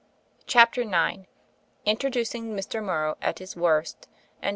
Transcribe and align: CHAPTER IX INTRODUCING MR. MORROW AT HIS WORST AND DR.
CHAPTER 0.47 0.81
IX 0.81 1.27
INTRODUCING 1.85 2.55
MR. 2.57 2.83
MORROW 2.83 3.17
AT 3.21 3.37
HIS 3.37 3.55
WORST 3.55 4.07
AND 4.41 4.49
DR. 4.49 4.49